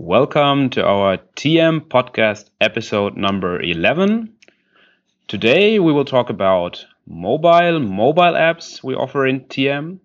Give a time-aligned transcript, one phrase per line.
[0.00, 4.32] Welcome to our TM podcast episode number 11.
[5.26, 9.98] Today we will talk about mobile mobile apps we offer in TM.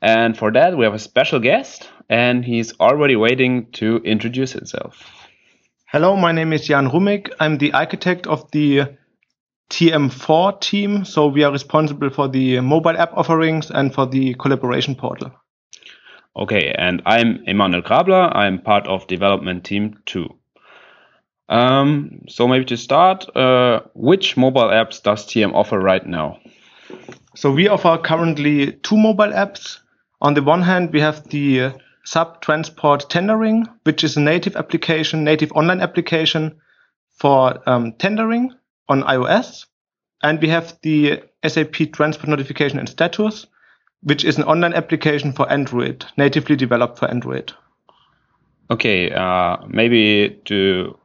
[0.00, 5.04] And for that we have a special guest and he's already waiting to introduce himself.
[5.84, 7.30] Hello, my name is Jan Rumig.
[7.38, 8.96] I'm the architect of the
[9.68, 11.04] TM4 team.
[11.04, 15.32] So we are responsible for the mobile app offerings and for the collaboration portal.
[16.38, 18.32] Okay, and I'm Emanuel Grabler.
[18.32, 20.36] I'm part of development team two.
[21.48, 26.38] Um, so maybe to start, uh, which mobile apps does TM offer right now?
[27.34, 29.80] So we offer currently two mobile apps.
[30.20, 31.72] On the one hand, we have the
[32.04, 36.60] SAP Transport Tendering, which is a native application, native online application
[37.16, 38.52] for um, tendering
[38.88, 39.66] on iOS.
[40.22, 43.46] And we have the SAP Transport Notification and Status,
[44.02, 47.52] which is an online application for Android, natively developed for Android.
[48.70, 50.96] Okay, uh, maybe to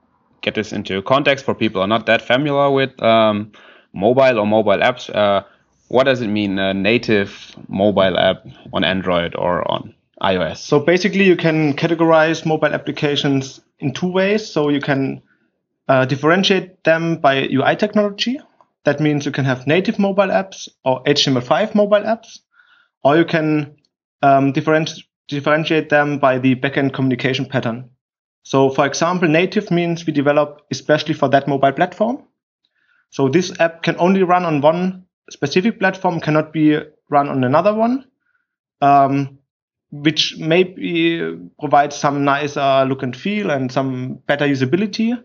[0.42, 3.52] get this into context for people who are not that familiar with um,
[3.94, 5.44] mobile or mobile apps, uh,
[5.88, 10.58] what does it mean, a native mobile app on Android or on iOS?
[10.58, 14.50] So basically, you can categorize mobile applications in two ways.
[14.50, 15.22] So you can
[15.88, 18.40] uh, differentiate them by UI technology.
[18.86, 22.40] That means you can have native mobile apps or HTML5 mobile apps
[23.04, 23.76] or you can
[24.22, 27.90] um, differenti- differentiate them by the backend communication pattern.
[28.44, 32.24] So, for example, native means we develop especially for that mobile platform.
[33.10, 36.78] So this app can only run on one specific platform, cannot be
[37.10, 38.06] run on another one,
[38.82, 39.38] um,
[39.92, 45.22] which maybe provides some nicer look and feel and some better usability,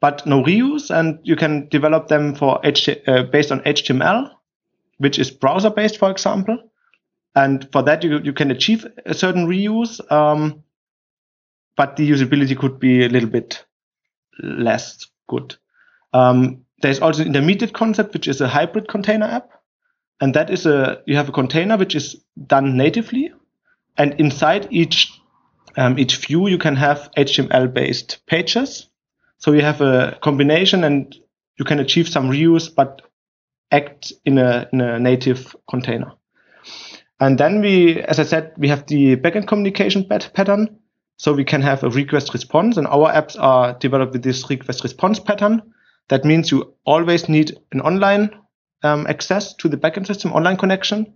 [0.00, 0.90] but no reuse.
[0.90, 4.30] And you can develop them for H- uh, based on HTML,
[4.98, 6.58] which is browser based, for example
[7.34, 10.62] and for that you you can achieve a certain reuse um,
[11.76, 13.64] but the usability could be a little bit
[14.42, 15.56] less good.
[16.12, 19.50] Um, there's also an intermediate concept which is a hybrid container app.
[20.20, 23.32] And that is a you have a container which is done natively.
[23.96, 25.10] And inside each
[25.76, 28.86] um, each view you can have html based pages.
[29.38, 31.16] So you have a combination and
[31.58, 33.00] you can achieve some reuse but
[33.70, 36.12] act in a in a native container
[37.20, 40.78] and then we, as I said, we have the backend communication pat- pattern.
[41.18, 44.82] So we can have a request response and our apps are developed with this request
[44.82, 45.60] response pattern.
[46.08, 48.30] That means you always need an online
[48.82, 51.12] um, access to the backend system, online connection.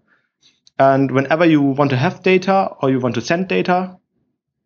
[0.78, 3.96] And whenever you want to have data or you want to send data,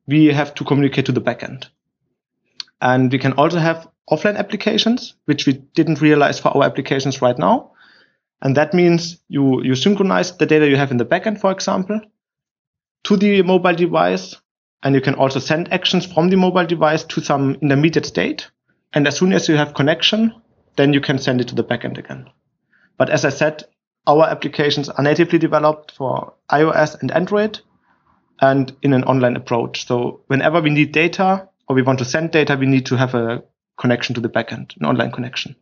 [0.08, 1.66] we have to communicate to the backend.
[2.80, 7.38] And we can also have offline applications, which we didn't realize for our applications right
[7.38, 7.70] now.
[8.42, 12.00] And that means you, you synchronize the data you have in the backend, for example,
[13.04, 14.36] to the mobile device.
[14.82, 18.48] And you can also send actions from the mobile device to some intermediate state.
[18.92, 20.32] And as soon as you have connection,
[20.76, 22.30] then you can send it to the backend again.
[22.96, 23.64] But as I said,
[24.06, 27.60] our applications are natively developed for iOS and Android
[28.40, 29.86] and in an online approach.
[29.86, 33.14] So whenever we need data or we want to send data, we need to have
[33.14, 33.42] a
[33.76, 35.56] connection to the backend, an online connection.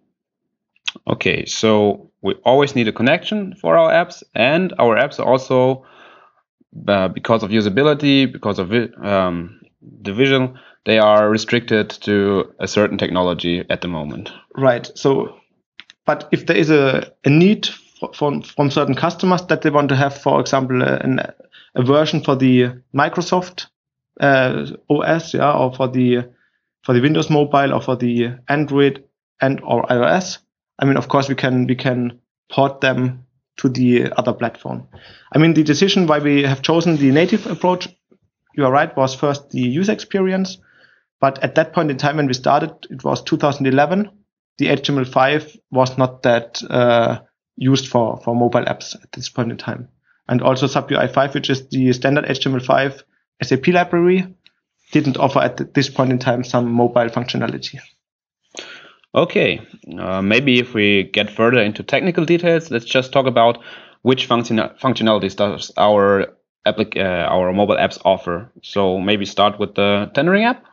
[1.06, 5.84] Okay, so we always need a connection for our apps, and our apps are also,
[6.88, 8.72] uh, because of usability, because of
[9.04, 9.60] um,
[10.02, 14.32] division, they are restricted to a certain technology at the moment.
[14.56, 14.90] Right.
[14.94, 15.36] So,
[16.04, 17.68] but if there is a, a need
[18.14, 21.34] from from certain customers that they want to have, for example, a,
[21.74, 23.66] a version for the Microsoft
[24.20, 26.24] uh, OS, yeah, or for the
[26.84, 29.04] for the Windows Mobile or for the Android
[29.40, 30.38] and or iOS,
[30.78, 32.20] I mean, of course, we can we can
[32.50, 33.26] port them
[33.58, 34.88] to the other platform.
[35.32, 37.88] I mean, the decision why we have chosen the native approach,
[38.54, 40.58] you are right, was first the user experience.
[41.20, 44.10] But at that point in time when we started, it was 2011.
[44.58, 47.20] The HTML5 was not that uh,
[47.56, 49.88] used for, for mobile apps at this point in time.
[50.28, 53.02] And also SAP UI 5, which is the standard HTML5
[53.42, 54.34] SAP library,
[54.92, 57.78] didn't offer at this point in time some mobile functionality.
[59.16, 59.62] Okay,
[59.98, 63.58] uh, maybe if we get further into technical details, let's just talk about
[64.02, 66.26] which function functionalities does our
[66.66, 68.52] uh, our mobile apps offer.
[68.62, 70.64] So maybe start with the tendering app.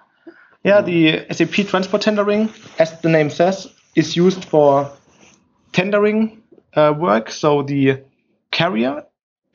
[0.66, 2.50] Yeah, the SAP Transport Tendering,
[2.80, 4.92] as the name says, is used for
[5.72, 6.42] tendering
[6.74, 7.32] uh, work.
[7.32, 8.04] So the
[8.52, 9.06] carrier,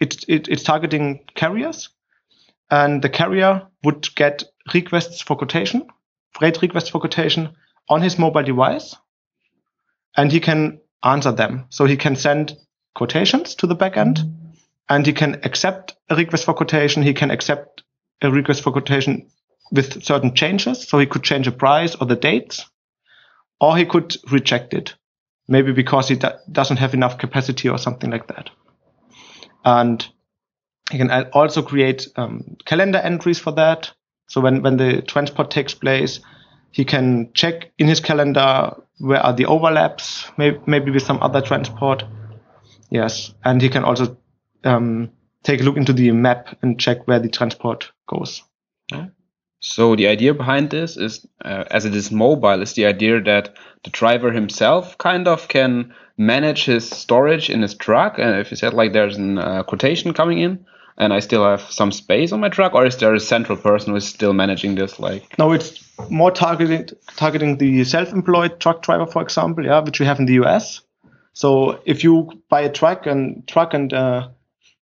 [0.00, 1.91] it, it, it's targeting carriers,
[2.70, 5.87] and the carrier would get requests for quotation,
[6.32, 7.55] freight requests for quotation
[7.88, 8.96] on his mobile device
[10.17, 11.67] and he can answer them.
[11.70, 12.56] So he can send
[12.94, 14.20] quotations to the backend
[14.88, 17.02] and he can accept a request for quotation.
[17.02, 17.82] He can accept
[18.23, 19.31] a request for quotation
[19.70, 20.88] with certain changes.
[20.88, 22.64] So he could change the price or the dates,
[23.61, 24.94] or he could reject it,
[25.46, 28.50] maybe because he do- doesn't have enough capacity or something like that.
[29.64, 30.06] And
[30.91, 33.93] he can also create um, calendar entries for that.
[34.29, 36.20] So when, when the transport takes place,
[36.70, 41.41] he can check in his calendar where are the overlaps, maybe, maybe with some other
[41.41, 42.05] transport.
[42.91, 44.17] Yes, and he can also
[44.65, 45.11] um,
[45.43, 48.43] take a look into the map and check where the transport goes.
[49.61, 53.56] So the idea behind this is, uh, as it is mobile, is the idea that
[53.82, 58.19] the driver himself kind of can manage his storage in his truck.
[58.19, 60.65] And if you said like there's a uh, quotation coming in,
[60.99, 63.91] and I still have some space on my truck, or is there a central person
[63.91, 64.99] who is still managing this?
[64.99, 70.06] Like no, it's more targeted targeting the self-employed truck driver, for example, yeah, which we
[70.06, 70.81] have in the US.
[71.33, 74.29] So if you buy a truck and truck and uh,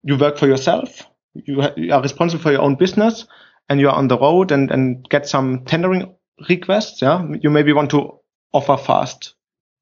[0.03, 1.03] you work for yourself,
[1.33, 3.25] you, ha- you are responsible for your own business
[3.67, 6.15] and you're on the road and, and get some tendering
[6.49, 8.19] requests, yeah, you maybe want to
[8.53, 9.33] offer fast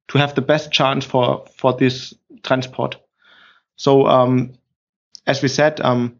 [0.07, 2.13] to have the best chance for, for this
[2.43, 2.97] transport.
[3.75, 4.53] So, um,
[5.25, 6.19] as we said, um,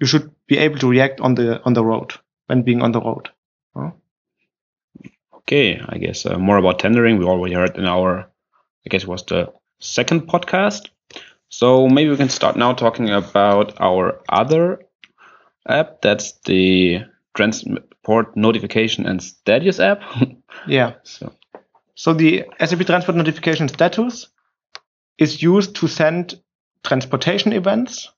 [0.00, 2.14] you should be able to react on the, on the road
[2.46, 3.30] when being on the road.
[5.50, 5.80] Okay.
[5.84, 7.18] I guess uh, more about tendering.
[7.18, 10.90] We already heard in our, I guess it was the second podcast.
[11.48, 14.82] So maybe we can start now talking about our other
[15.68, 16.02] app.
[16.02, 17.00] That's the
[17.34, 20.02] transport notification and status app.
[20.68, 20.94] yeah.
[21.02, 21.32] So,
[21.96, 24.28] so the SAP transport notification status
[25.18, 26.40] is used to send
[26.84, 28.08] transportation events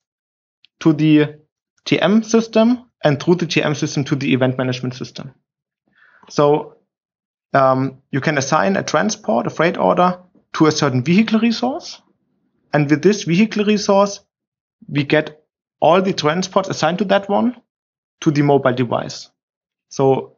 [0.80, 1.40] to the
[1.86, 5.34] TM system and through the TM system to the event management system.
[6.30, 6.76] So
[7.52, 10.18] um, you can assign a transport, a freight order
[10.54, 12.00] to a certain vehicle resource.
[12.72, 14.20] And with this vehicle resource,
[14.88, 15.44] we get
[15.80, 17.60] all the transports assigned to that one
[18.20, 19.30] to the mobile device.
[19.88, 20.36] So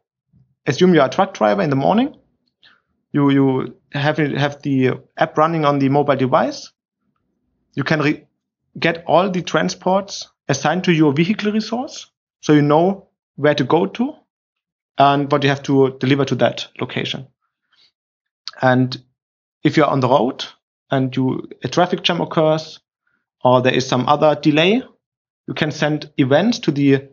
[0.65, 2.15] assume you're a truck driver in the morning.
[3.11, 6.71] You, you have, have the app running on the mobile device.
[7.73, 8.25] You can re-
[8.77, 12.11] get all the transports assigned to your vehicle resource.
[12.41, 14.13] So you know where to go to
[14.97, 17.27] and what you have to deliver to that location.
[18.61, 18.95] And
[19.63, 20.45] if you're on the road
[20.91, 22.79] and you, a traffic jam occurs
[23.43, 24.83] or there is some other delay,
[25.47, 27.09] you can send events to the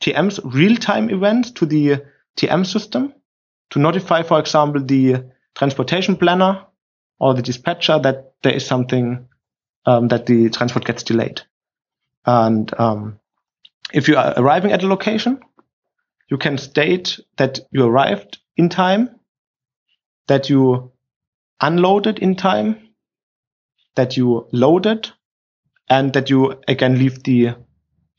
[0.00, 2.02] TM's real-time events to the
[2.36, 3.14] TM system
[3.70, 5.24] to notify, for example, the
[5.54, 6.64] transportation planner
[7.18, 9.28] or the dispatcher that there is something
[9.86, 11.42] um, that the transport gets delayed.
[12.26, 13.18] And um,
[13.92, 15.40] if you are arriving at a location,
[16.28, 19.18] you can state that you arrived in time,
[20.28, 20.92] that you
[21.60, 22.88] unloaded in time,
[23.96, 25.10] that you loaded,
[25.88, 27.56] and that you again leave the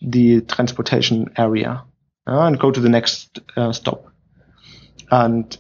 [0.02, 1.84] the transportation area
[2.28, 4.12] uh, and go to the next uh, stop.
[5.10, 5.56] And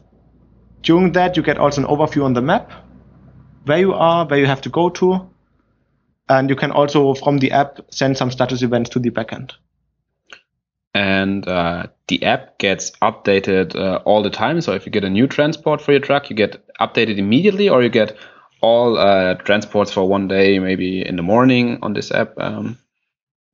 [0.82, 2.72] during that, you get also an overview on the map,
[3.66, 5.31] where you are, where you have to go to,
[6.32, 9.52] and you can also from the app send some status events to the backend.
[10.94, 14.62] And uh, the app gets updated uh, all the time.
[14.62, 17.84] So if you get a new transport for your truck, you get updated immediately, or
[17.84, 18.18] you get
[18.62, 22.34] all uh, transports for one day, maybe in the morning on this app.
[22.38, 22.78] Um,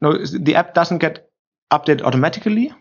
[0.01, 1.29] no, the app doesn't get
[1.71, 2.71] updated automatically,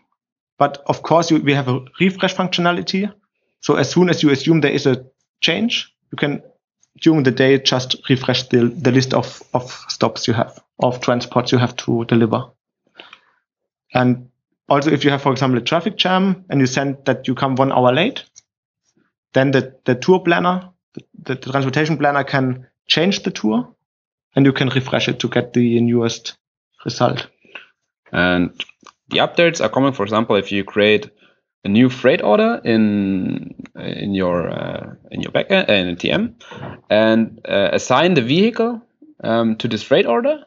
[0.58, 3.10] but of course you, we have a refresh functionality.
[3.60, 5.04] So as soon as you assume there is a
[5.40, 6.42] change, you can
[7.00, 11.52] during the day just refresh the, the list of, of stops you have, of transports
[11.52, 12.50] you have to deliver.
[13.94, 14.30] And
[14.68, 17.56] also if you have, for example, a traffic jam and you send that you come
[17.56, 18.24] one hour late,
[19.34, 23.74] then the, the tour planner, the, the, transportation planner can change the tour
[24.34, 26.36] and you can refresh it to get the newest
[26.84, 27.28] result.
[28.12, 28.50] And
[29.08, 31.10] the updates are coming, for example, if you create
[31.66, 36.32] a new freight order in in your uh, in your backend uh, in TM
[36.88, 38.80] and uh, assign the vehicle
[39.24, 40.44] um, to this freight order,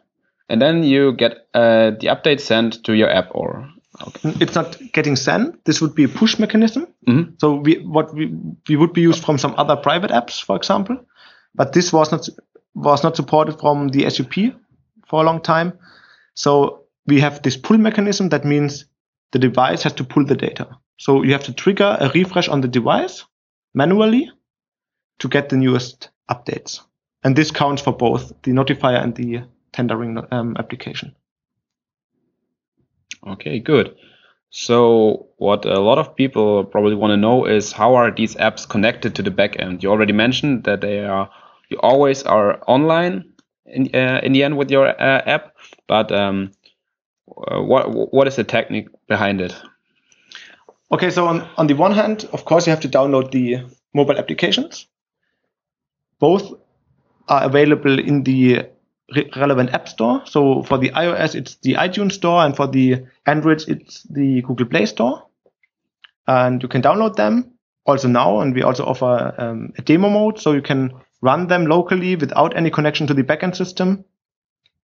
[0.48, 3.70] and then you get uh, the update sent to your app or.
[4.02, 4.34] Okay.
[4.40, 5.66] It's not getting sent.
[5.66, 6.88] This would be a push mechanism.
[7.06, 7.34] Mm-hmm.
[7.38, 8.32] So we what we
[8.70, 10.98] we would be used from some other private apps, for example,
[11.54, 12.30] but this was not
[12.76, 14.56] was not supported from the SUP
[15.10, 15.74] for a long time.
[16.36, 18.86] So we have this pull mechanism that means
[19.32, 20.68] the device has to pull the data.
[21.00, 23.26] So you have to trigger a refresh on the device
[23.74, 24.30] manually
[25.20, 26.82] to get the newest updates.
[27.24, 31.16] And this counts for both the notifier and the tendering um, application.
[33.26, 33.96] Okay, good.
[34.50, 38.68] So what a lot of people probably want to know is how are these apps
[38.68, 39.84] connected to the backend?
[39.84, 41.30] You already mentioned that they are
[41.70, 43.32] you always are online
[43.66, 45.56] in, uh, in the end with your uh, app,
[45.88, 46.52] but um,
[47.30, 49.56] uh, what what is the technique behind it?
[50.92, 54.18] Okay, so on, on the one hand, of course, you have to download the mobile
[54.18, 54.88] applications.
[56.20, 56.52] Both
[57.28, 58.66] are available in the
[59.16, 60.24] re- relevant app store.
[60.26, 64.66] So for the iOS, it's the iTunes store, and for the Androids, it's the Google
[64.66, 65.28] Play Store.
[66.28, 67.52] And you can download them
[67.86, 71.68] also now, and we also offer um, a demo mode, so you can run them
[71.68, 74.06] locally without any connection to the backend system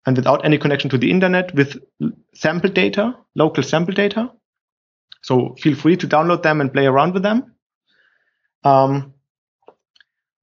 [0.07, 1.77] and without any connection to the internet with
[2.35, 4.31] sample data, local sample data.
[5.25, 7.54] So feel free to download them and play around with them.
[8.62, 9.14] Um,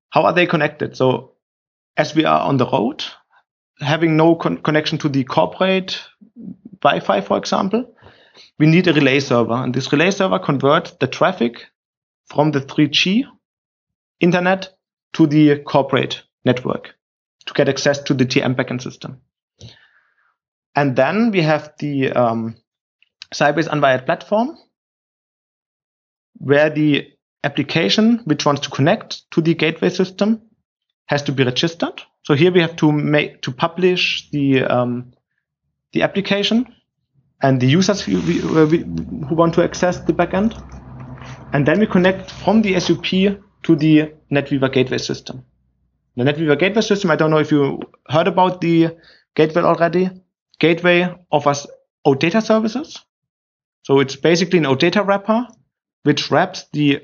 [0.09, 0.97] how are they connected?
[0.97, 1.33] So
[1.95, 3.03] as we are on the road,
[3.79, 6.01] having no con- connection to the corporate
[6.81, 7.95] Wi-Fi, for example,
[8.57, 11.67] we need a relay server, and this relay server converts the traffic
[12.25, 13.25] from the 3G
[14.19, 14.69] internet
[15.13, 16.95] to the corporate network
[17.45, 19.21] to get access to the TM backend system.
[20.75, 22.55] And then we have the um,
[23.31, 24.57] Sybase Unwired platform,
[26.38, 27.11] where the
[27.43, 30.41] application which wants to connect to the gateway system
[31.05, 32.01] has to be registered.
[32.23, 35.13] So here we have to make to publish the um,
[35.93, 36.73] the application
[37.41, 40.55] and the users who, who want to access the backend,
[41.53, 43.05] and then we connect from the SUP
[43.63, 45.43] to the NetWeaver gateway system.
[46.15, 47.11] The NetWeaver gateway system.
[47.11, 48.95] I don't know if you heard about the
[49.35, 50.09] gateway already.
[50.59, 51.65] Gateway offers
[52.05, 53.00] OData services.
[53.83, 55.47] So it's basically an OData wrapper
[56.03, 57.01] which wraps the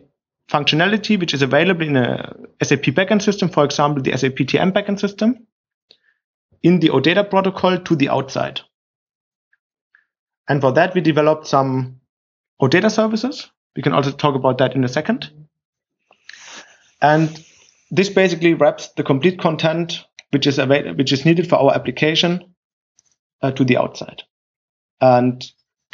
[0.49, 4.99] functionality which is available in a SAP backend system, for example, the SAP TM backend
[4.99, 5.45] system,
[6.63, 8.61] in the OData protocol to the outside.
[10.47, 11.99] And for that, we developed some
[12.61, 13.49] OData services.
[13.75, 15.29] We can also talk about that in a second.
[17.01, 17.45] And
[17.91, 22.53] this basically wraps the complete content which is which is needed for our application
[23.41, 24.23] uh, to the outside.
[24.99, 25.45] And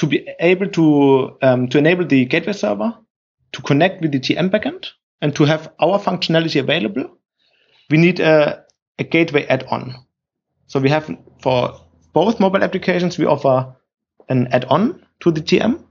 [0.03, 2.93] to be able to um, to enable the gateway server
[3.53, 4.89] to connect with the TM backend
[5.21, 7.17] and to have our functionality available,
[7.89, 8.65] we need a,
[8.99, 9.95] a gateway add-on.
[10.67, 11.09] So we have
[11.41, 11.79] for
[12.11, 13.77] both mobile applications, we offer
[14.27, 15.81] an add-on to the TM.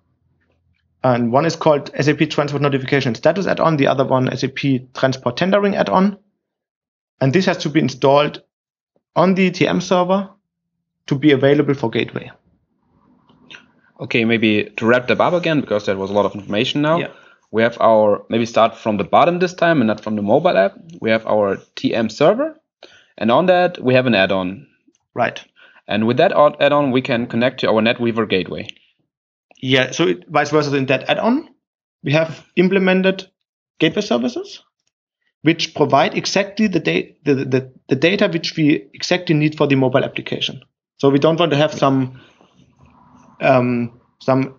[1.03, 5.75] And one is called SAP Transport Notification Status add-on, the other one SAP Transport Tendering
[5.75, 6.19] add-on.
[7.23, 8.43] And this has to be installed
[9.17, 10.29] on the TM server
[11.07, 12.31] to be available for gateway.
[14.03, 16.99] Okay, maybe to wrap that up again, because that was a lot of information now.
[16.99, 17.13] Yeah.
[17.53, 20.57] We have our, maybe start from the bottom this time and not from the mobile
[20.57, 20.77] app.
[21.01, 22.59] We have our TM server,
[23.17, 24.67] and on that, we have an add on.
[25.15, 25.43] Right.
[25.87, 28.69] And with that add on, we can connect to our NetWeaver gateway.
[29.61, 31.49] Yeah, so it, vice versa in that add-on,
[32.03, 33.29] we have implemented
[33.79, 34.63] gateway services
[35.43, 39.75] which provide exactly the, da- the, the, the data which we exactly need for the
[39.75, 40.63] mobile application.
[40.99, 42.21] So we don't want to have some
[43.43, 44.55] um, some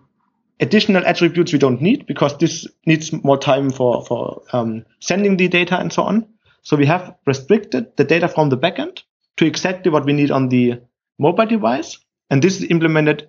[0.60, 5.48] additional attributes we don't need because this needs more time for for um, sending the
[5.48, 6.26] data and so on.
[6.62, 9.02] So we have restricted the data from the backend
[9.36, 10.80] to exactly what we need on the
[11.18, 11.98] mobile device,
[12.30, 13.28] and this is implemented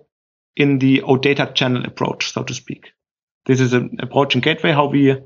[0.56, 2.92] in the OData channel approach, so to speak.
[3.44, 5.16] This is an approach in Gateway how we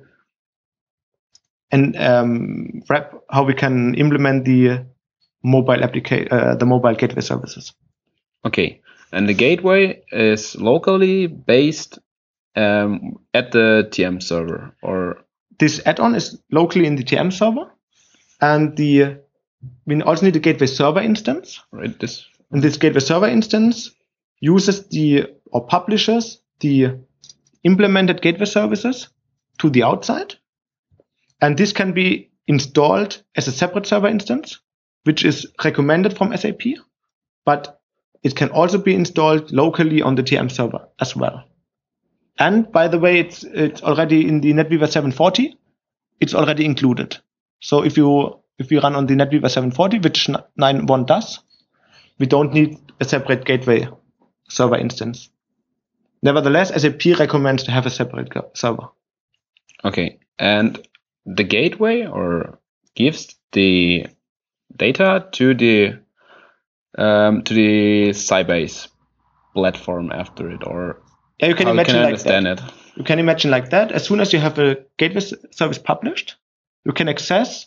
[1.71, 4.87] and um, wrap how we can implement the
[5.43, 7.73] mobile application, uh, the mobile gateway services.
[8.45, 8.81] Okay,
[9.13, 11.99] and the gateway is locally based
[12.57, 15.25] um, at the TM server, or
[15.59, 17.71] This add-on is locally in the TM server,
[18.41, 19.19] and the
[19.87, 21.61] we also need a gateway server instance.
[21.73, 23.91] right, this And this gateway server instance
[24.41, 26.99] uses the or publishes the
[27.65, 29.09] implemented gateway services
[29.59, 30.35] to the outside.
[31.43, 34.61] And this can be installed as a separate server instance,
[35.05, 36.63] which is recommended from SAP,
[37.45, 37.80] but
[38.23, 41.45] it can also be installed locally on the TM server as well.
[42.39, 45.57] And by the way, it's, it's already in the NetWeaver 740.
[46.21, 47.19] It's already included.
[47.61, 51.41] So if you, if you run on the NetWeaver 740, which 9.1 does,
[52.19, 53.89] we don't need a separate gateway
[54.49, 55.31] server instance.
[56.23, 58.89] Nevertheless, SAP recommends to have a separate server.
[59.85, 60.87] Okay, and
[61.25, 62.59] the gateway or
[62.95, 64.07] gives the
[64.77, 65.99] data to the
[66.99, 68.89] um, to the Sybase
[69.55, 71.03] platform after it, or
[71.39, 72.61] Yeah, you can how imagine can I like understand that.
[72.61, 72.73] it?
[72.97, 73.93] You can imagine like that.
[73.93, 76.37] As soon as you have a gateway service published,
[76.85, 77.67] you can access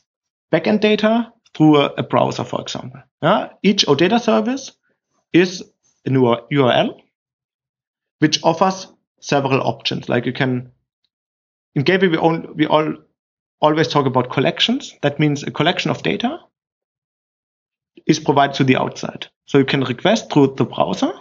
[0.51, 3.01] backend data through a, a browser, for example.
[3.22, 3.50] Yeah?
[3.62, 4.72] Each OData service
[5.32, 5.63] is
[6.06, 7.00] a new URL
[8.20, 8.88] which offers
[9.20, 10.08] several options.
[10.08, 10.72] Like you can,
[11.75, 12.96] in Gateway, we, all, we all
[13.62, 14.96] always talk about collections.
[15.01, 16.39] That means a collection of data
[18.05, 19.27] is provided to the outside.
[19.45, 21.13] So you can request through the browser,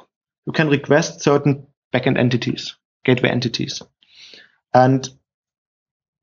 [0.46, 3.82] you can request certain backend entities, gateway entities.
[4.74, 5.08] And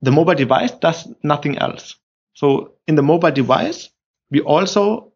[0.02, 1.96] the mobile device does nothing else.
[2.34, 3.90] So in the mobile device,
[4.32, 5.14] we also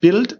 [0.00, 0.38] build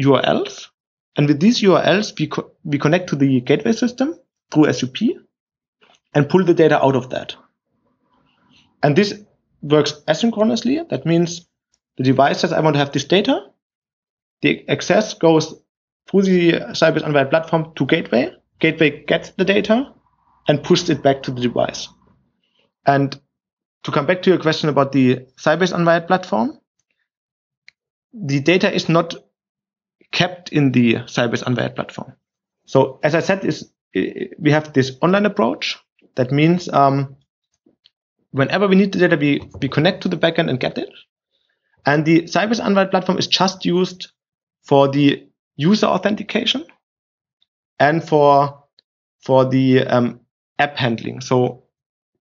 [0.00, 0.68] URLs.
[1.16, 4.14] And with these URLs, we, co- we connect to the gateway system
[4.50, 4.96] through SUP
[6.14, 7.34] and pull the data out of that.
[8.82, 9.22] And this
[9.62, 10.88] works asynchronously.
[10.88, 11.46] That means
[11.96, 13.46] the device says, I want to have this data.
[14.42, 15.54] The access goes
[16.10, 18.32] through the Sybase Unwired platform to Gateway.
[18.60, 19.92] Gateway gets the data
[20.48, 21.88] and pushes it back to the device.
[22.86, 23.18] And
[23.84, 26.58] to come back to your question about the Sybase Unwired platform,
[28.12, 29.14] the data is not
[30.10, 32.14] kept in the Sybase Unwired platform.
[32.66, 35.78] So as I said, is we have this online approach.
[36.14, 37.16] That means um,
[38.30, 40.88] whenever we need the data, we, we connect to the backend and get it.
[41.84, 44.08] And the Sybase Unwired platform is just used
[44.62, 46.64] for the user authentication
[47.78, 48.62] and for
[49.20, 50.20] for the um,
[50.58, 51.20] app handling.
[51.20, 51.64] So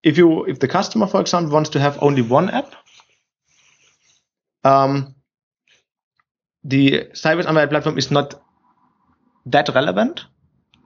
[0.03, 2.73] if you if the customer, for example, wants to have only one app,
[4.63, 5.15] um,
[6.63, 8.41] the Sybase Unwired platform is not
[9.45, 10.25] that relevant.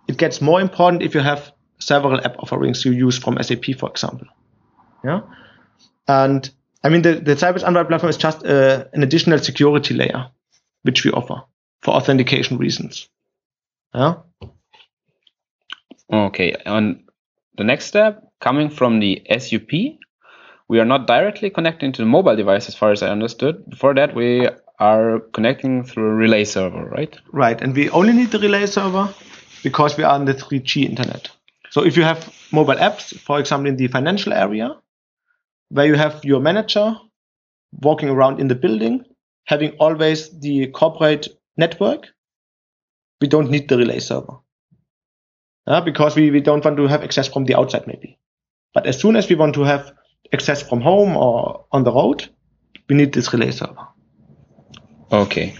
[0.07, 3.89] It gets more important if you have several app offerings you use from SAP, for
[3.89, 4.27] example.
[5.03, 5.21] Yeah,
[6.07, 6.49] and
[6.85, 10.29] I mean the the Sybase Unwired platform is just uh, an additional security layer
[10.83, 11.41] which we offer
[11.81, 13.09] for authentication reasons.
[13.95, 14.17] Yeah.
[16.13, 17.05] Okay, on
[17.57, 19.71] the next step, coming from the SUP,
[20.67, 23.67] we are not directly connecting to the mobile device as far as I understood.
[23.67, 27.17] Before that, we are connecting through a relay server, right?
[27.31, 29.11] Right, and we only need the relay server
[29.63, 31.31] because we are on the 3G internet.
[31.71, 34.75] So if you have mobile apps, for example, in the financial area,
[35.75, 36.95] where you have your manager
[37.81, 39.03] walking around in the building,
[39.45, 41.27] having always the corporate
[41.57, 42.07] network,
[43.19, 44.37] we don't need the relay server.
[45.67, 48.17] Uh, because we, we don't want to have access from the outside maybe.
[48.73, 49.91] But as soon as we want to have
[50.33, 52.29] access from home or on the road,
[52.87, 53.87] we need this relay server.
[55.11, 55.55] Okay.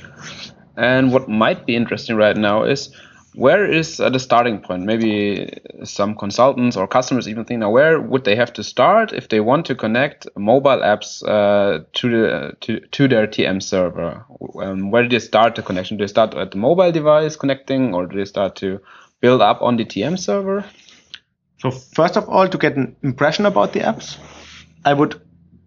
[0.77, 2.89] And what might be interesting right now is
[3.35, 4.83] where is uh, the starting point?
[4.83, 9.29] Maybe some consultants or customers even think now where would they have to start if
[9.29, 14.25] they want to connect mobile apps uh, to the to, to their TM server?
[14.61, 15.97] Um, where do they start the connection?
[15.97, 18.79] Do they start at the mobile device connecting, or do they start to
[19.19, 20.65] build up on the TM server?
[21.59, 24.17] So first of all, to get an impression about the apps,
[24.85, 25.21] I would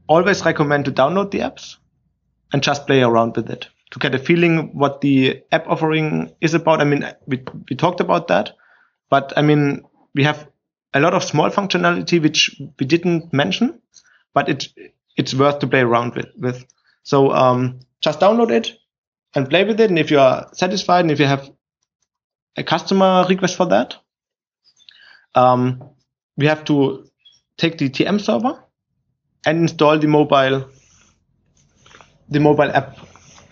[0.06, 1.76] always recommend to download the apps
[2.52, 6.54] and just play around with it to get a feeling what the app offering is
[6.54, 6.80] about.
[6.80, 8.52] I mean, we, we talked about that,
[9.10, 9.82] but I mean,
[10.14, 10.48] we have
[10.94, 13.80] a lot of small functionality which we didn't mention,
[14.34, 14.68] but it
[15.16, 16.28] it's worth to play around with.
[16.36, 16.64] with.
[17.02, 18.78] So um, just download it
[19.34, 19.90] and play with it.
[19.90, 21.50] And if you are satisfied and if you have
[22.56, 23.96] a customer request for that,
[25.34, 25.82] um,
[26.36, 27.08] we have to
[27.56, 28.62] take the TM server
[29.44, 30.68] and install the mobile
[32.30, 32.98] the mobile app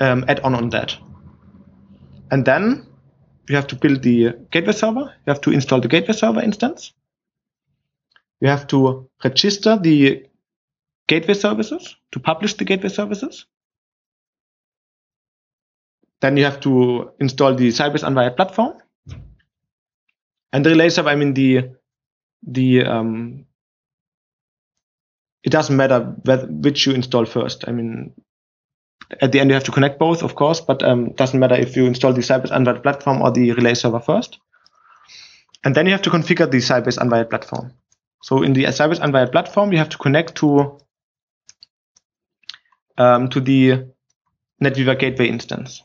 [0.01, 0.97] um, add-on on that.
[2.31, 2.87] And then
[3.49, 5.15] you have to build the gateway server.
[5.27, 6.93] You have to install the gateway server instance.
[8.41, 10.27] You have to register the
[11.09, 13.47] gateway services to publish the gateway services.
[16.21, 18.79] Then you have to install the Sybase Unwired platform.
[20.53, 21.71] And the relay server, I mean the
[22.47, 23.47] the um,
[25.43, 27.65] it doesn't matter whether, which you install first.
[27.69, 28.13] I mean,
[29.21, 31.77] at the end you have to connect both, of course, but um, doesn't matter if
[31.77, 34.39] you install the Sybase Unwired platform or the relay server first.
[35.65, 37.73] And then you have to configure the Sybase Unwired platform.
[38.23, 40.79] So in the Sybase Unwired platform, you have to connect to
[42.99, 43.87] um, to the
[44.63, 45.83] NetWeaver Gateway instance.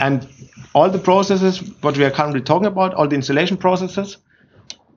[0.00, 0.26] And
[0.74, 4.16] all the processes, what we are currently talking about, all the installation processes,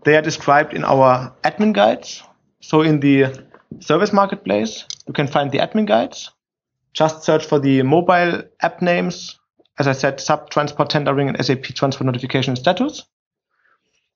[0.05, 2.23] they are described in our admin guides.
[2.61, 3.45] So in the
[3.79, 6.31] service marketplace, you can find the admin guides.
[6.93, 9.39] Just search for the mobile app names.
[9.79, 13.03] As I said, SAP transport tendering and SAP transport notification status.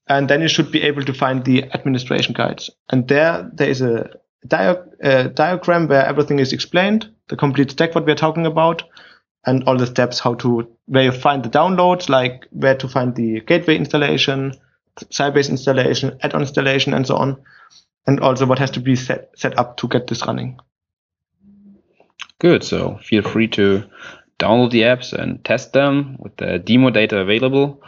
[0.08, 2.70] And then you should be able to find the administration guides.
[2.90, 4.10] And there, there is a,
[4.48, 8.84] dia- diagram where everything is explained, the complete stack, what we're talking about,
[9.46, 13.16] and all the steps how to, where you find the downloads, like where to find
[13.16, 14.54] the gateway installation,
[15.06, 17.38] Sybase installation, add-on installation, and so on.
[18.08, 20.60] And also what has to be set, set up to get this running.
[22.40, 22.64] Good.
[22.64, 23.84] So feel free to
[24.40, 27.82] download the apps and test them with the demo data available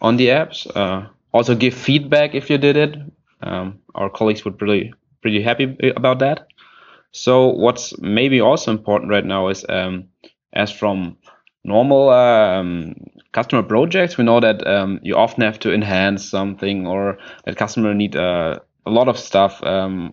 [0.00, 0.66] on the apps.
[0.76, 2.96] Uh, also give feedback if you did it.
[3.42, 6.48] Um, our colleagues would really pretty happy about that.
[7.12, 10.08] So what's maybe also important right now is um,
[10.52, 11.16] as from
[11.64, 12.94] normal um,
[13.32, 17.94] customer projects, we know that um, you often have to enhance something or that customer
[17.94, 20.12] need uh, a lot of stuff um,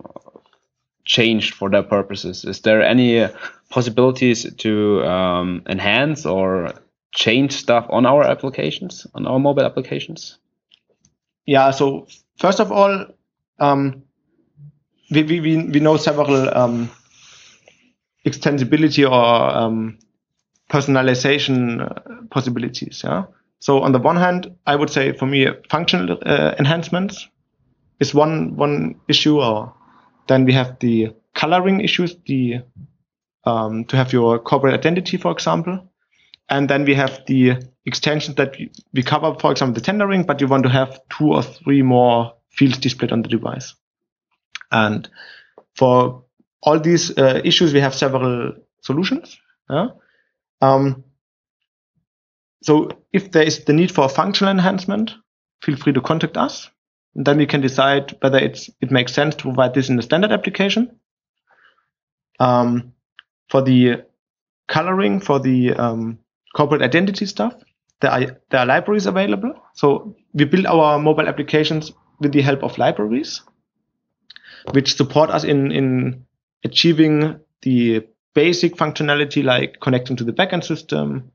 [1.04, 2.46] changed for their purposes.
[2.46, 3.28] Is there any
[3.72, 6.74] possibilities to um, enhance or
[7.14, 10.38] change stuff on our applications, on our mobile applications?
[11.46, 11.72] Yeah.
[11.72, 12.08] So
[12.38, 13.08] first of all,
[13.60, 14.04] um,
[15.10, 16.92] we, we, we know several um,
[18.26, 19.98] extensibility or um,
[20.70, 23.02] personalization uh, possibilities.
[23.04, 23.26] Yeah.
[23.60, 27.28] So on the one hand, I would say for me, functional uh, enhancements
[28.00, 29.40] is one one issue.
[29.40, 29.74] Or
[30.28, 32.62] then we have the coloring issues, the
[33.44, 35.90] um, to have your corporate identity, for example.
[36.50, 38.58] And then we have the extensions that
[38.94, 42.34] we cover, for example, the tendering, but you want to have two or three more
[42.50, 43.74] fields displayed on the device.
[44.72, 45.10] And
[45.76, 46.24] for
[46.62, 49.40] all these uh, issues, we have several solutions.
[49.70, 49.88] Yeah?
[50.62, 51.04] Um,
[52.62, 55.16] so if there is the need for a functional enhancement,
[55.62, 56.70] feel free to contact us.
[57.16, 60.04] And then we can decide whether it's it makes sense to provide this in the
[60.04, 61.00] standard application.
[62.40, 62.94] Um,
[63.52, 64.02] for the
[64.68, 66.18] coloring, for the um,
[66.56, 67.54] corporate identity stuff,
[68.00, 69.54] there are, there are libraries available.
[69.74, 73.42] So we build our mobile applications with the help of libraries,
[74.72, 76.26] which support us in, in
[76.64, 81.32] achieving the basic functionality like connecting to the backend system,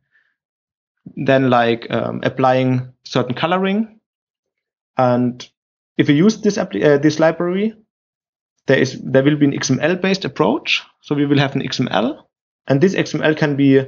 [1.16, 4.00] then like um, applying certain coloring.
[4.96, 5.46] And
[5.98, 7.74] if you use this, uh, this library,
[8.66, 10.82] there is there will be an XML based approach.
[11.02, 12.22] So we will have an XML,
[12.66, 13.84] and this XML can be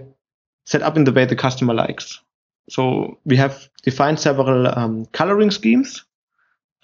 [0.66, 2.20] set up in the way the customer likes.
[2.70, 6.04] So we have defined several um, coloring schemes,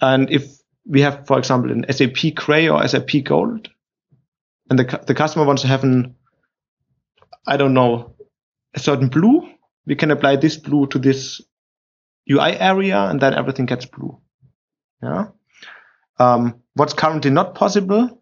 [0.01, 0.45] and if
[0.85, 3.69] we have, for example, an SAP Gray or SAP Gold,
[4.69, 6.15] and the the customer wants to have an,
[7.47, 8.15] I don't know,
[8.73, 9.47] a certain blue,
[9.85, 11.41] we can apply this blue to this
[12.29, 14.19] UI area, and then everything gets blue.
[15.01, 15.27] Yeah.
[16.17, 18.21] Um, what's currently not possible,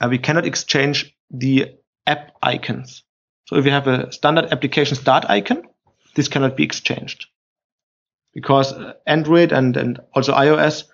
[0.00, 1.74] uh, we cannot exchange the
[2.06, 3.02] app icons.
[3.46, 5.62] So if you have a standard application start icon,
[6.14, 7.26] this cannot be exchanged
[8.34, 10.84] because uh, Android and, and also iOS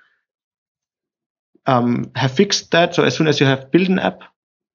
[1.66, 2.94] um, have fixed that.
[2.94, 4.20] So as soon as you have built an app,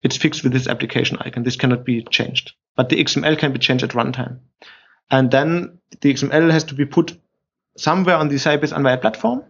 [0.01, 1.43] it's fixed with this application icon.
[1.43, 4.39] This cannot be changed, but the XML can be changed at runtime.
[5.11, 7.19] And then the XML has to be put
[7.77, 9.43] somewhere on the Sybase Unwired platform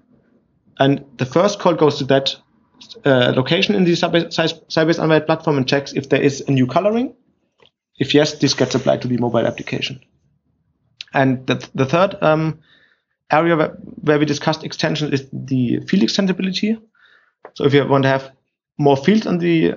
[0.79, 2.35] and the first call goes to that
[3.05, 7.13] uh, location in the Sybase Unwired platform and checks if there is a new coloring.
[7.97, 9.99] If yes, this gets applied to the mobile application.
[11.13, 12.59] And the, the third um,
[13.29, 13.69] area where,
[14.01, 16.81] where we discussed extension is the field extensibility.
[17.55, 18.31] So if you want to have
[18.77, 19.75] more fields on the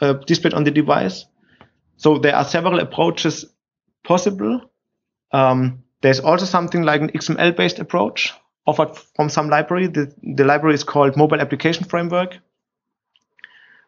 [0.00, 1.26] uh, displayed on the device,
[1.96, 3.44] so there are several approaches
[4.02, 4.72] possible.
[5.32, 8.32] Um, there's also something like an XML based approach
[8.70, 9.88] offered from some library.
[9.88, 12.38] The, the library is called Mobile Application Framework.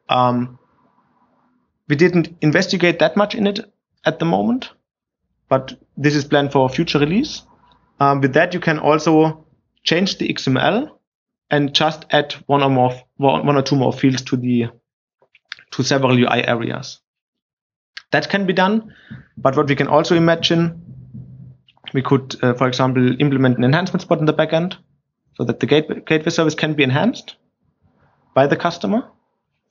[0.08, 0.58] Um,
[1.88, 3.60] we didn't investigate that much in it
[4.04, 4.70] at the moment,
[5.48, 7.42] but this is planned for a future release.
[8.00, 9.46] Um, with that, you can also
[9.84, 10.90] change the XML
[11.50, 14.66] and just add one or more, one or two more fields to the
[15.70, 17.00] to several UI areas.
[18.10, 18.94] That can be done,
[19.36, 20.80] but what we can also imagine
[21.92, 24.76] we could, uh, for example, implement an enhancement spot in the backend
[25.34, 27.36] so that the gateway, service can be enhanced
[28.34, 29.08] by the customer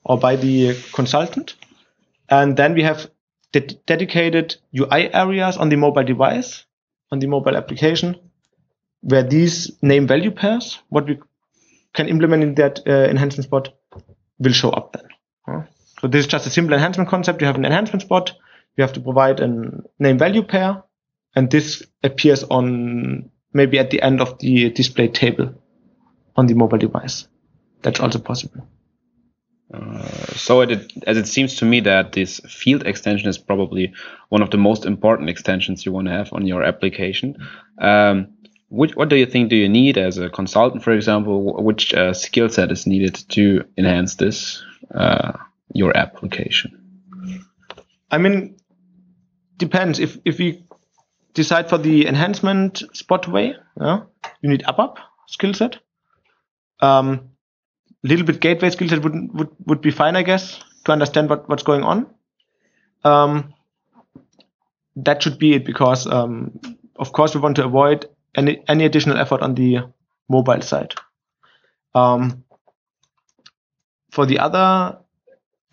[0.04, 1.54] or by the consultant.
[2.28, 3.10] And then we have
[3.52, 6.64] de dedicated UI areas on the mobile device,
[7.10, 8.16] on the mobile application,
[9.00, 11.18] where these name value pairs, what we
[11.92, 13.74] can implement in that uh, enhancement spot,
[14.38, 15.08] will show up then.
[15.46, 15.62] Uh,
[16.00, 17.40] so this is just a simple enhancement concept.
[17.40, 18.32] You have an enhancement spot.
[18.76, 19.48] You have to provide a
[19.98, 20.82] name value pair
[21.34, 25.54] and this appears on maybe at the end of the display table
[26.36, 27.28] on the mobile device.
[27.82, 28.66] That's also possible.
[29.72, 33.92] Uh, so it, as it seems to me that this field extension is probably
[34.28, 37.36] one of the most important extensions you want to have on your application.
[37.78, 38.34] Um,
[38.68, 41.62] which, what do you think do you need as a consultant, for example?
[41.62, 44.62] Which uh, skill set is needed to enhance this
[44.94, 45.32] uh,
[45.74, 46.78] your application?
[48.10, 48.56] I mean,
[49.58, 49.98] depends.
[49.98, 50.64] If if we
[51.34, 53.54] decide for the enhancement spot way.
[53.80, 54.02] Yeah?
[54.40, 55.78] You need ABAP skill set.
[56.80, 57.30] Um,
[58.02, 61.48] little bit gateway skill set would, would, would be fine, I guess, to understand what,
[61.48, 62.06] what's going on.
[63.04, 63.54] Um,
[64.96, 66.60] that should be it because, um,
[66.96, 69.78] of course, we want to avoid any, any additional effort on the
[70.28, 70.94] mobile side.
[71.94, 72.44] Um,
[74.10, 74.98] for the other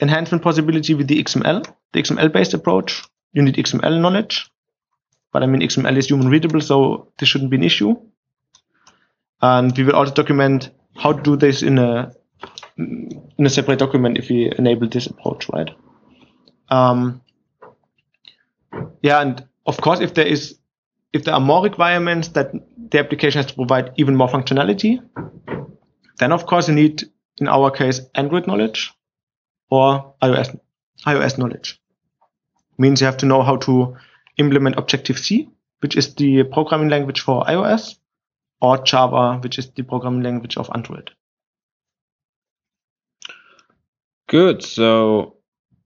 [0.02, 4.50] enhancement possibility with the XML, the XML based approach, you need XML knowledge
[5.32, 7.96] but I mean XML is human readable, so this shouldn't be an issue.
[9.42, 12.12] And we will also document how to do this in a
[12.78, 15.70] in a separate document if we enable this approach, right?
[16.70, 17.22] Um,
[19.02, 20.58] yeah, and of course, if there is
[21.14, 22.52] if there are more requirements that
[22.92, 25.02] the application has to provide even more functionality,
[26.20, 27.04] then of course you need,
[27.38, 28.94] in our case, Android knowledge
[29.70, 30.60] or iOS
[31.06, 31.82] iOS knowledge.
[32.78, 33.98] Means you have to know how to
[34.40, 35.50] implement Objective C,
[35.82, 37.98] which is the programming language for iOS,
[38.62, 41.12] or Java, which is the programming language of Android.
[44.28, 44.64] Good.
[44.64, 45.38] So,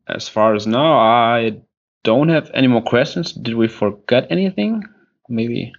[0.08, 1.62] as far as now, I
[2.04, 3.34] don't have any more questions.
[3.34, 4.84] Did we forget anything?
[5.30, 5.74] Maybe.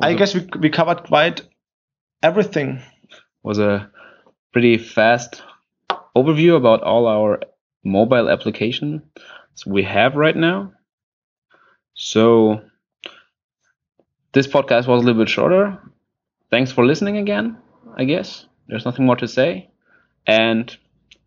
[0.00, 1.42] I guess we we covered quite
[2.22, 2.82] everything.
[3.42, 3.90] Was a
[4.52, 5.42] pretty fast
[6.16, 7.40] overview about all our
[7.84, 9.02] mobile applications
[9.66, 10.72] we have right now.
[11.94, 12.62] So
[14.32, 15.78] this podcast was a little bit shorter.
[16.50, 17.56] Thanks for listening again,
[17.96, 18.46] I guess.
[18.68, 19.70] There's nothing more to say.
[20.26, 20.76] And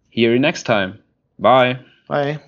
[0.10, 1.00] hear you next time.
[1.40, 1.80] Bye.
[2.08, 2.42] Bye.